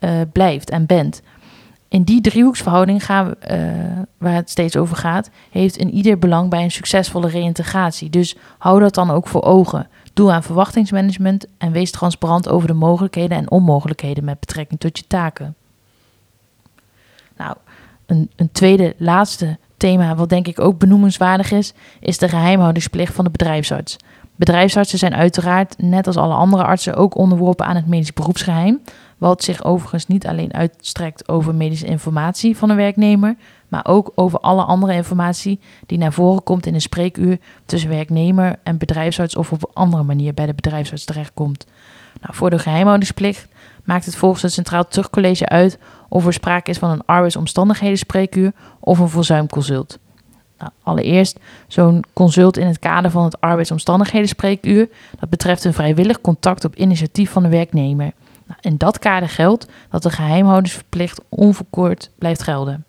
uh, 0.05 0.11
blijft 0.33 0.71
en 0.71 0.87
bent. 0.87 1.23
In 1.88 2.03
die 2.03 2.21
driehoeksverhouding 2.21 3.05
gaan 3.05 3.29
we, 3.29 3.37
uh, 3.50 4.03
waar 4.19 4.35
het 4.35 4.50
steeds 4.50 4.76
over 4.76 4.97
gaat, 4.97 5.31
heeft 5.50 5.81
een 5.81 5.91
ieder 5.91 6.19
belang 6.19 6.50
bij 6.50 6.62
een 6.62 6.71
succesvolle 6.71 7.29
reïntegratie. 7.29 8.11
Dus 8.11 8.37
hou 8.59 8.81
dat 8.81 8.95
dan 8.95 9.11
ook 9.11 9.26
voor 9.26 9.43
ogen. 9.43 9.88
Doe 10.12 10.31
aan 10.31 10.43
verwachtingsmanagement 10.43 11.47
en 11.59 11.73
wees 11.73 11.90
transparant 11.90 12.49
over 12.49 12.69
de 12.69 12.75
mogelijkheden 12.75 13.38
en 13.38 13.50
onmogelijkheden 13.50 14.25
met 14.25 14.40
betrekking 14.40 14.81
tot 14.81 14.99
je 14.99 15.07
taken. 15.07 15.55
Nou, 17.37 17.57
een, 18.07 18.31
een 18.37 18.52
tweede, 18.52 18.95
laatste 18.99 19.59
thema, 19.76 20.14
wat 20.14 20.29
denk 20.29 20.47
ik 20.47 20.61
ook 20.61 20.79
benoemenswaardig 20.79 21.50
is, 21.50 21.73
is 22.00 22.19
de 22.19 22.29
geheimhoudingsplicht 22.29 23.14
van 23.14 23.25
de 23.25 23.31
bedrijfsarts. 23.31 23.97
Bedrijfsartsen 24.37 24.99
zijn 24.99 25.14
uiteraard, 25.14 25.75
net 25.79 26.07
als 26.07 26.17
alle 26.17 26.35
andere 26.35 26.64
artsen, 26.64 26.95
ook 26.95 27.17
onderworpen 27.17 27.67
aan 27.67 27.76
het 27.76 27.87
medisch 27.87 28.12
beroepsgeheim. 28.12 28.81
Wat 29.19 29.45
zich 29.45 29.64
overigens 29.64 30.07
niet 30.07 30.26
alleen 30.26 30.55
uitstrekt 30.55 31.29
over 31.29 31.55
medische 31.55 31.87
informatie 31.87 32.57
van 32.57 32.71
een 32.71 32.76
werknemer, 32.76 33.37
maar 33.71 33.87
ook 33.87 34.12
over 34.15 34.39
alle 34.39 34.62
andere 34.62 34.93
informatie 34.93 35.61
die 35.87 35.99
naar 35.99 36.12
voren 36.12 36.43
komt 36.43 36.67
in 36.67 36.75
een 36.75 36.81
spreekuur 36.81 37.39
tussen 37.67 37.91
werknemer 37.91 38.59
en 38.62 38.79
bedrijfsarts 38.79 39.37
of 39.37 39.53
op 39.53 39.62
een 39.62 39.75
andere 39.75 40.03
manier 40.03 40.35
bij 40.35 40.47
de 40.47 40.55
bedrijfsarts 40.55 41.05
terechtkomt. 41.05 41.67
Nou, 42.21 42.35
voor 42.35 42.50
de 42.50 42.59
geheimhoudingsplicht 42.59 43.49
maakt 43.85 44.05
het 44.05 44.17
volgens 44.17 44.43
het 44.43 44.53
Centraal 44.53 44.89
Terugcollege 44.89 45.49
uit 45.49 45.79
of 46.09 46.27
er 46.27 46.33
sprake 46.33 46.71
is 46.71 46.79
van 46.79 46.91
een 46.91 47.05
arbeidsomstandigheden 47.07 47.99
spreekuur 47.99 48.53
of 48.81 48.99
een 48.99 49.09
verzuimconsult. 49.09 49.99
Nou, 50.59 50.73
allereerst 50.83 51.39
zo'n 51.67 52.05
consult 52.12 52.57
in 52.57 52.67
het 52.67 52.79
kader 52.79 53.11
van 53.11 53.25
het 53.25 53.41
arbeidsomstandigheden 53.41 54.29
spreekuur. 54.29 54.89
Dat 55.21 55.29
betreft 55.29 55.65
een 55.65 55.75
vrijwillig 55.75 56.21
contact 56.21 56.65
op 56.65 56.77
initiatief 56.77 57.31
van 57.31 57.43
de 57.43 57.49
werknemer. 57.49 58.12
Nou, 58.47 58.59
in 58.61 58.77
dat 58.77 58.99
kader 58.99 59.29
geldt 59.29 59.67
dat 59.91 60.03
de 60.03 60.11
geheimhoudingsverplicht 60.11 61.21
onverkort 61.29 62.11
blijft 62.19 62.43
gelden. 62.43 62.85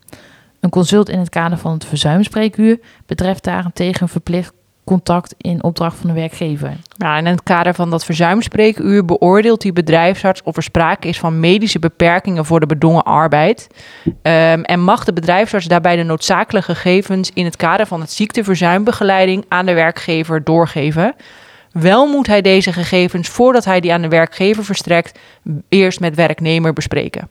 Een 0.62 0.70
consult 0.70 1.08
in 1.08 1.18
het 1.18 1.28
kader 1.28 1.58
van 1.58 1.72
het 1.72 1.84
verzuimspreekuur 1.84 2.78
betreft 3.06 3.44
daarentegen 3.44 4.02
een 4.02 4.08
verplicht 4.08 4.52
contact 4.84 5.34
in 5.38 5.62
opdracht 5.62 5.96
van 5.96 6.06
de 6.08 6.14
werkgever. 6.14 6.76
In 6.98 7.26
het 7.26 7.42
kader 7.42 7.74
van 7.74 7.90
dat 7.90 8.04
verzuimspreekuur 8.04 9.04
beoordeelt 9.04 9.60
die 9.60 9.72
bedrijfsarts 9.72 10.42
of 10.42 10.56
er 10.56 10.62
sprake 10.62 11.08
is 11.08 11.18
van 11.18 11.40
medische 11.40 11.78
beperkingen 11.78 12.44
voor 12.44 12.60
de 12.60 12.66
bedongen 12.66 13.02
arbeid. 13.02 13.66
Ehm, 14.22 14.60
en 14.62 14.80
mag 14.80 15.04
de 15.04 15.12
bedrijfsarts 15.12 15.66
daarbij 15.66 15.96
de 15.96 16.02
noodzakelijke 16.02 16.74
gegevens 16.74 17.30
in 17.34 17.44
het 17.44 17.56
kader 17.56 17.86
van 17.86 18.00
het 18.00 18.12
ziekteverzuimbegeleiding 18.12 19.44
aan 19.48 19.66
de 19.66 19.74
werkgever 19.74 20.44
doorgeven. 20.44 21.14
Wel 21.72 22.06
moet 22.06 22.26
hij 22.26 22.40
deze 22.40 22.72
gegevens 22.72 23.28
voordat 23.28 23.64
hij 23.64 23.80
die 23.80 23.92
aan 23.92 24.02
de 24.02 24.08
werkgever 24.08 24.64
verstrekt, 24.64 25.18
eerst 25.68 26.00
met 26.00 26.14
werknemer 26.14 26.72
bespreken. 26.72 27.28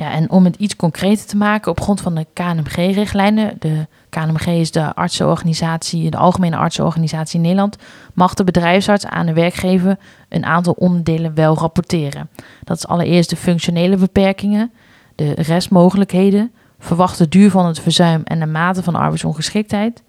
Ja, 0.00 0.10
en 0.10 0.30
om 0.30 0.44
het 0.44 0.56
iets 0.56 0.76
concreter 0.76 1.26
te 1.26 1.36
maken, 1.36 1.70
op 1.70 1.80
grond 1.80 2.00
van 2.00 2.14
de 2.14 2.26
KNMG-richtlijnen, 2.32 3.56
de 3.58 3.86
KNMG 4.08 4.46
is 4.46 4.70
de 4.70 4.94
artsenorganisatie, 4.94 6.10
de 6.10 6.16
algemene 6.16 6.56
artsenorganisatie 6.56 7.36
in 7.36 7.40
Nederland, 7.40 7.76
mag 8.14 8.34
de 8.34 8.44
bedrijfsarts 8.44 9.06
aan 9.06 9.26
de 9.26 9.32
werkgever 9.32 9.98
een 10.28 10.44
aantal 10.44 10.72
onderdelen 10.72 11.34
wel 11.34 11.56
rapporteren. 11.56 12.28
Dat 12.64 12.76
is 12.76 12.86
allereerst 12.86 13.30
de 13.30 13.36
functionele 13.36 13.96
beperkingen, 13.96 14.72
de 15.14 15.32
restmogelijkheden, 15.32 16.52
verwachte 16.78 17.28
duur 17.28 17.50
van 17.50 17.66
het 17.66 17.80
verzuim 17.80 18.22
en 18.24 18.38
de 18.38 18.46
mate 18.46 18.82
van 18.82 18.94
arbeidsongeschiktheid, 18.94 20.02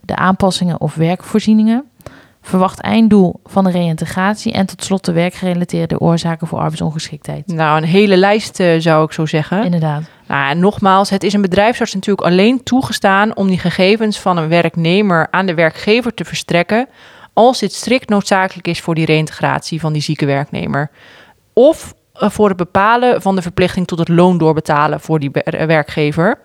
de 0.00 0.16
aanpassingen 0.16 0.80
of 0.80 0.94
werkvoorzieningen, 0.94 1.84
verwacht 2.42 2.80
einddoel 2.80 3.40
van 3.44 3.64
de 3.64 3.70
reïntegratie 3.70 4.52
en 4.52 4.66
tot 4.66 4.84
slot 4.84 5.04
de 5.04 5.12
werkgerelateerde 5.12 6.00
oorzaken 6.00 6.46
voor 6.46 6.58
arbeidsongeschiktheid. 6.58 7.46
Nou, 7.46 7.76
een 7.76 7.88
hele 7.88 8.16
lijst 8.16 8.60
uh, 8.60 8.80
zou 8.80 9.04
ik 9.04 9.12
zo 9.12 9.26
zeggen. 9.26 9.64
Inderdaad. 9.64 10.02
Nou, 10.26 10.50
en 10.50 10.58
nogmaals, 10.58 11.10
het 11.10 11.22
is 11.22 11.32
een 11.32 11.40
bedrijfsarts 11.40 11.94
natuurlijk 11.94 12.26
alleen 12.26 12.62
toegestaan 12.62 13.36
om 13.36 13.46
die 13.46 13.58
gegevens 13.58 14.20
van 14.20 14.36
een 14.36 14.48
werknemer 14.48 15.28
aan 15.30 15.46
de 15.46 15.54
werkgever 15.54 16.14
te 16.14 16.24
verstrekken 16.24 16.88
als 17.32 17.58
dit 17.58 17.72
strikt 17.72 18.08
noodzakelijk 18.08 18.68
is 18.68 18.80
voor 18.80 18.94
die 18.94 19.06
reïntegratie 19.06 19.80
van 19.80 19.92
die 19.92 20.02
zieke 20.02 20.26
werknemer. 20.26 20.90
Of 21.52 21.94
uh, 22.22 22.30
voor 22.30 22.48
het 22.48 22.56
bepalen 22.56 23.22
van 23.22 23.36
de 23.36 23.42
verplichting 23.42 23.86
tot 23.86 23.98
het 23.98 24.08
loon 24.08 24.38
doorbetalen 24.38 25.00
voor 25.00 25.18
die 25.18 25.30
werkgever. 25.66 26.38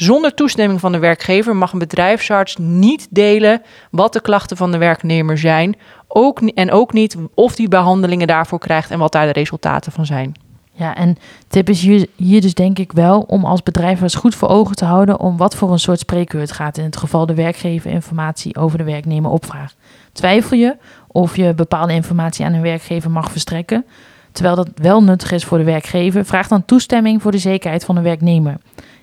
Zonder 0.00 0.34
toestemming 0.34 0.80
van 0.80 0.92
de 0.92 0.98
werkgever 0.98 1.56
mag 1.56 1.72
een 1.72 1.78
bedrijfsarts 1.78 2.56
niet 2.56 3.06
delen 3.10 3.62
wat 3.90 4.12
de 4.12 4.20
klachten 4.20 4.56
van 4.56 4.72
de 4.72 4.78
werknemer 4.78 5.38
zijn. 5.38 5.76
Ook, 6.08 6.40
en 6.40 6.70
ook 6.70 6.92
niet 6.92 7.16
of 7.34 7.54
die 7.54 7.68
behandelingen 7.68 8.26
daarvoor 8.26 8.58
krijgt 8.58 8.90
en 8.90 8.98
wat 8.98 9.12
daar 9.12 9.26
de 9.26 9.32
resultaten 9.32 9.92
van 9.92 10.06
zijn. 10.06 10.34
Ja, 10.72 10.96
en 10.96 11.16
tip 11.48 11.68
is 11.68 11.82
hier, 12.16 12.40
dus 12.40 12.54
denk 12.54 12.78
ik 12.78 12.92
wel 12.92 13.20
om 13.20 13.44
als 13.44 13.62
bedrijfsarts 13.62 14.14
goed 14.14 14.34
voor 14.34 14.48
ogen 14.48 14.76
te 14.76 14.84
houden 14.84 15.20
om 15.20 15.36
wat 15.36 15.54
voor 15.54 15.72
een 15.72 15.78
soort 15.78 15.98
spreekuur 15.98 16.40
het 16.40 16.52
gaat 16.52 16.78
in 16.78 16.84
het 16.84 16.96
geval 16.96 17.26
de 17.26 17.34
werkgever 17.34 17.90
informatie 17.90 18.56
over 18.56 18.78
de 18.78 18.84
werknemer 18.84 19.30
opvraagt. 19.30 19.76
Twijfel 20.12 20.56
je 20.56 20.76
of 21.06 21.36
je 21.36 21.54
bepaalde 21.54 21.92
informatie 21.92 22.44
aan 22.44 22.52
een 22.52 22.62
werkgever 22.62 23.10
mag 23.10 23.30
verstrekken, 23.30 23.84
terwijl 24.32 24.56
dat 24.56 24.68
wel 24.74 25.02
nuttig 25.02 25.32
is 25.32 25.44
voor 25.44 25.58
de 25.58 25.64
werkgever, 25.64 26.24
vraag 26.24 26.48
dan 26.48 26.64
toestemming 26.64 27.22
voor 27.22 27.32
de 27.32 27.38
zekerheid 27.38 27.84
van 27.84 27.94
de 27.94 28.00
werknemer. 28.00 28.56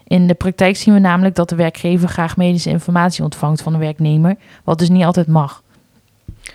In 0.07 0.27
de 0.27 0.33
praktijk 0.33 0.75
zien 0.75 0.93
we 0.93 0.99
namelijk 0.99 1.35
dat 1.35 1.49
de 1.49 1.55
werkgever 1.55 2.09
graag 2.09 2.37
medische 2.37 2.69
informatie 2.69 3.23
ontvangt 3.23 3.61
van 3.61 3.73
de 3.73 3.79
werknemer, 3.79 4.35
wat 4.63 4.79
dus 4.79 4.89
niet 4.89 5.03
altijd 5.03 5.27
mag. 5.27 5.61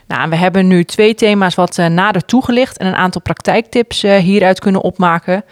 Nou, 0.06 0.30
we 0.30 0.36
hebben 0.36 0.66
nu 0.66 0.84
twee 0.84 1.14
thema's 1.14 1.54
wat 1.54 1.78
uh, 1.78 1.86
nader 1.86 2.24
toegelicht 2.24 2.78
en 2.78 2.86
een 2.86 2.94
aantal 2.94 3.20
praktijktips 3.20 4.04
uh, 4.04 4.16
hieruit 4.16 4.60
kunnen 4.60 4.82
opmaken. 4.82 5.44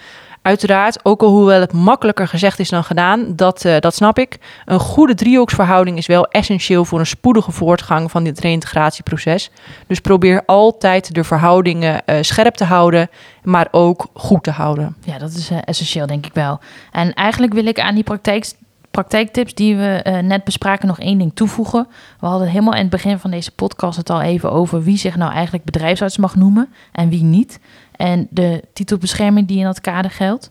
Uiteraard, 0.43 1.05
ook 1.05 1.23
al 1.23 1.29
hoewel 1.29 1.61
het 1.61 1.73
makkelijker 1.73 2.29
gezegd 2.29 2.59
is 2.59 2.69
dan 2.69 2.85
gedaan, 2.85 3.37
dat, 3.37 3.65
uh, 3.65 3.79
dat 3.79 3.95
snap 3.95 4.19
ik. 4.19 4.39
Een 4.65 4.79
goede 4.79 5.15
driehoeksverhouding 5.15 5.99
is 5.99 6.07
wel 6.07 6.27
essentieel 6.27 6.85
voor 6.85 6.99
een 6.99 7.07
spoedige 7.07 7.53
voortgang 7.53 8.11
van 8.11 8.25
dit 8.25 8.41
reïntegratieproces. 8.41 9.51
Dus 9.87 10.01
probeer 10.01 10.43
altijd 10.47 11.15
de 11.15 11.25
verhoudingen 11.25 12.03
uh, 12.07 12.17
scherp 12.21 12.55
te 12.55 12.65
houden, 12.65 13.11
maar 13.43 13.69
ook 13.71 14.07
goed 14.15 14.43
te 14.43 14.51
houden. 14.51 14.97
Ja, 15.05 15.19
dat 15.19 15.33
is 15.33 15.51
uh, 15.51 15.59
essentieel, 15.65 16.07
denk 16.07 16.27
ik 16.27 16.35
wel. 16.35 16.61
En 16.93 17.15
eigenlijk 17.15 17.53
wil 17.53 17.67
ik 17.67 17.81
aan 17.81 17.95
die 17.95 18.05
praktijk 18.05 18.53
praktijktips 18.91 19.55
die 19.55 19.77
we 19.77 20.05
uh, 20.07 20.19
net 20.19 20.45
bespraken 20.45 20.87
nog 20.87 20.99
één 20.99 21.19
ding 21.19 21.31
toevoegen. 21.35 21.87
We 22.21 22.27
hadden 22.27 22.49
helemaal 22.49 22.75
in 22.75 22.81
het 22.81 22.91
begin 22.91 23.19
van 23.19 23.31
deze 23.31 23.51
podcast 23.51 23.97
het 23.97 24.11
al 24.11 24.21
even 24.21 24.53
over 24.53 24.83
wie 24.83 24.97
zich 24.97 25.17
nou 25.17 25.33
eigenlijk 25.33 25.65
bedrijfsarts 25.65 26.17
mag 26.17 26.37
noemen 26.37 26.69
en 26.93 27.09
wie 27.09 27.23
niet. 27.23 27.61
En 27.97 28.27
de 28.31 28.65
titelbescherming 28.73 29.49
die 29.49 29.59
in 29.59 29.65
dat 29.65 29.81
kader 29.81 30.11
geldt. 30.11 30.51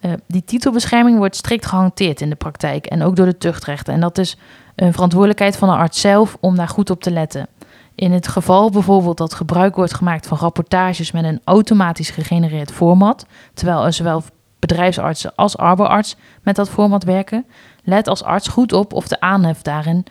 Uh, 0.00 0.12
die 0.26 0.44
titelbescherming 0.44 1.18
wordt 1.18 1.36
strikt 1.36 1.66
gehanteerd 1.66 2.20
in 2.20 2.28
de 2.28 2.34
praktijk 2.34 2.86
en 2.86 3.02
ook 3.02 3.16
door 3.16 3.26
de 3.26 3.38
tuchtrechten. 3.38 3.94
En 3.94 4.00
dat 4.00 4.18
is 4.18 4.36
een 4.74 4.92
verantwoordelijkheid 4.92 5.56
van 5.56 5.68
de 5.68 5.74
arts 5.74 6.00
zelf 6.00 6.36
om 6.40 6.56
daar 6.56 6.68
goed 6.68 6.90
op 6.90 7.02
te 7.02 7.10
letten. 7.10 7.46
In 7.94 8.12
het 8.12 8.28
geval 8.28 8.70
bijvoorbeeld 8.70 9.16
dat 9.16 9.34
gebruik 9.34 9.76
wordt 9.76 9.94
gemaakt 9.94 10.26
van 10.26 10.38
rapportages 10.38 11.12
met 11.12 11.24
een 11.24 11.40
automatisch 11.44 12.10
gegenereerd 12.10 12.72
format, 12.72 13.26
terwijl 13.54 13.84
er 13.84 13.92
zowel 13.92 14.22
bedrijfsartsen 14.58 15.32
als 15.34 15.56
arbeidsarts 15.56 16.16
met 16.42 16.56
dat 16.56 16.70
format 16.70 17.04
werken, 17.04 17.46
let 17.86 18.08
als 18.08 18.22
arts 18.22 18.48
goed 18.48 18.72
op 18.72 18.92
of 18.92 19.08
de 19.08 19.20
aanhef 19.20 19.62
daarin 19.62 20.06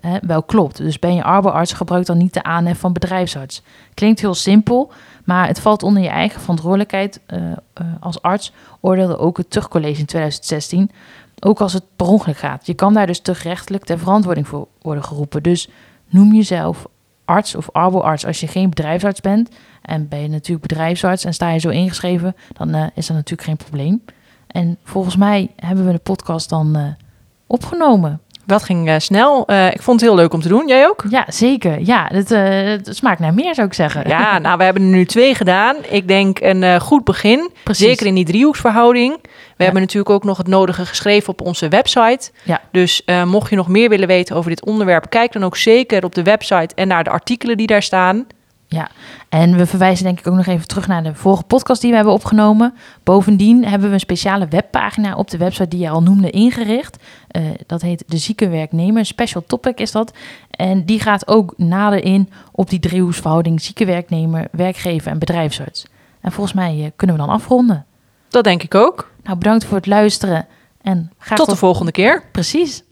hè, 0.00 0.18
wel 0.20 0.42
klopt. 0.42 0.76
Dus 0.76 0.98
ben 0.98 1.14
je 1.14 1.22
arbeidsarts, 1.22 1.72
gebruik 1.72 2.06
dan 2.06 2.18
niet 2.18 2.34
de 2.34 2.42
aanhef 2.42 2.78
van 2.78 2.92
bedrijfsarts. 2.92 3.62
Klinkt 3.94 4.20
heel 4.20 4.34
simpel, 4.34 4.92
maar 5.24 5.46
het 5.46 5.60
valt 5.60 5.82
onder 5.82 6.02
je 6.02 6.08
eigen 6.08 6.40
verantwoordelijkheid 6.40 7.20
uh, 7.26 7.42
uh, 7.42 7.54
als 8.00 8.22
arts, 8.22 8.52
oordeelde 8.80 9.18
ook 9.18 9.36
het 9.36 9.50
Tuchtcollege 9.50 10.00
in 10.00 10.06
2016. 10.06 10.90
Ook 11.40 11.60
als 11.60 11.72
het 11.72 11.82
per 11.96 12.06
ongeluk 12.06 12.36
gaat. 12.36 12.66
Je 12.66 12.74
kan 12.74 12.94
daar 12.94 13.06
dus 13.06 13.20
tuchtrechtelijk 13.20 13.84
ter 13.84 13.98
verantwoording 13.98 14.48
voor 14.48 14.68
worden 14.82 15.04
geroepen. 15.04 15.42
Dus 15.42 15.68
noem 16.08 16.34
jezelf 16.34 16.86
arts 17.24 17.54
of 17.54 17.70
arboarts 17.72 18.26
als 18.26 18.40
je 18.40 18.46
geen 18.46 18.68
bedrijfsarts 18.68 19.20
bent. 19.20 19.48
En 19.82 20.08
ben 20.08 20.20
je 20.20 20.28
natuurlijk 20.28 20.66
bedrijfsarts 20.66 21.24
en 21.24 21.34
sta 21.34 21.50
je 21.50 21.58
zo 21.58 21.68
ingeschreven, 21.68 22.36
dan 22.52 22.74
is 22.94 23.06
dat 23.06 23.16
natuurlijk 23.16 23.48
geen 23.48 23.56
probleem. 23.56 24.02
En 24.54 24.76
volgens 24.84 25.16
mij 25.16 25.50
hebben 25.56 25.86
we 25.86 25.92
de 25.92 25.98
podcast 25.98 26.48
dan 26.48 26.76
uh, 26.76 26.82
opgenomen. 27.46 28.20
Dat 28.46 28.62
ging 28.62 28.88
uh, 28.88 28.94
snel. 28.98 29.44
Uh, 29.50 29.66
ik 29.66 29.82
vond 29.82 30.00
het 30.00 30.08
heel 30.08 30.18
leuk 30.18 30.32
om 30.32 30.40
te 30.40 30.48
doen. 30.48 30.68
Jij 30.68 30.86
ook? 30.86 31.04
Ja, 31.08 31.24
zeker. 31.28 31.80
Ja, 31.80 32.08
het, 32.12 32.28
het 32.28 32.96
smaakt 32.96 33.20
naar 33.20 33.34
meer, 33.34 33.54
zou 33.54 33.66
ik 33.66 33.74
zeggen. 33.74 34.08
Ja, 34.08 34.38
nou, 34.38 34.56
we 34.58 34.64
hebben 34.64 34.82
er 34.82 34.88
nu 34.88 35.06
twee 35.06 35.34
gedaan. 35.34 35.76
Ik 35.88 36.08
denk 36.08 36.40
een 36.40 36.80
goed 36.80 37.04
begin. 37.04 37.50
Precies. 37.62 37.86
Zeker 37.86 38.06
in 38.06 38.14
die 38.14 38.24
driehoeksverhouding. 38.24 39.12
We 39.22 39.28
ja. 39.56 39.64
hebben 39.64 39.80
natuurlijk 39.80 40.10
ook 40.14 40.24
nog 40.24 40.36
het 40.36 40.46
nodige 40.46 40.86
geschreven 40.86 41.28
op 41.28 41.40
onze 41.40 41.68
website. 41.68 42.30
Ja. 42.42 42.60
Dus 42.70 43.04
mocht 43.24 43.50
je 43.50 43.56
nog 43.56 43.68
meer 43.68 43.88
willen 43.88 44.08
weten 44.08 44.36
over 44.36 44.50
dit 44.50 44.64
onderwerp, 44.64 45.10
kijk 45.10 45.32
dan 45.32 45.44
ook 45.44 45.56
zeker 45.56 46.04
op 46.04 46.14
de 46.14 46.22
website 46.22 46.74
en 46.74 46.88
naar 46.88 47.04
de 47.04 47.10
artikelen 47.10 47.56
die 47.56 47.66
daar 47.66 47.82
staan. 47.82 48.26
Ja, 48.74 48.88
en 49.28 49.56
we 49.56 49.66
verwijzen 49.66 50.04
denk 50.04 50.18
ik 50.18 50.26
ook 50.26 50.34
nog 50.34 50.46
even 50.46 50.66
terug 50.66 50.86
naar 50.86 51.02
de 51.02 51.14
vorige 51.14 51.42
podcast 51.42 51.80
die 51.80 51.90
we 51.90 51.96
hebben 51.96 52.14
opgenomen. 52.14 52.74
Bovendien 53.02 53.66
hebben 53.66 53.88
we 53.88 53.94
een 53.94 54.00
speciale 54.00 54.48
webpagina 54.48 55.14
op 55.16 55.30
de 55.30 55.36
website 55.36 55.68
die 55.68 55.80
je 55.80 55.88
al 55.88 56.02
noemde 56.02 56.30
ingericht. 56.30 57.02
Uh, 57.36 57.42
dat 57.66 57.82
heet 57.82 58.04
De 58.06 58.16
Zieke 58.16 58.48
Werknemer. 58.48 59.06
Special 59.06 59.44
topic 59.46 59.78
is 59.78 59.92
dat. 59.92 60.12
En 60.50 60.84
die 60.84 61.00
gaat 61.00 61.28
ook 61.28 61.54
nader 61.56 62.04
in 62.04 62.30
op 62.52 62.70
die 62.70 62.78
driehoeksverhouding 62.78 63.60
zieke 63.60 63.84
werknemer, 63.84 64.48
werkgever 64.50 65.10
en 65.10 65.18
bedrijfsarts. 65.18 65.86
En 66.20 66.32
volgens 66.32 66.54
mij 66.54 66.76
uh, 66.76 66.86
kunnen 66.96 67.16
we 67.16 67.22
dan 67.22 67.32
afronden. 67.32 67.86
Dat 68.28 68.44
denk 68.44 68.62
ik 68.62 68.74
ook. 68.74 69.10
Nou, 69.22 69.38
bedankt 69.38 69.64
voor 69.64 69.76
het 69.76 69.86
luisteren. 69.86 70.46
En 70.82 71.12
graag 71.18 71.38
tot 71.38 71.50
de 71.50 71.56
volgende 71.56 71.92
keer. 71.92 72.22
Precies. 72.32 72.84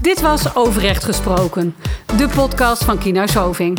Dit 0.00 0.20
was 0.20 0.54
Overrecht 0.54 1.04
Gesproken, 1.04 1.74
de 2.16 2.28
podcast 2.28 2.84
van 2.84 2.98
Kienhuis 2.98 3.34
Hoving. 3.34 3.78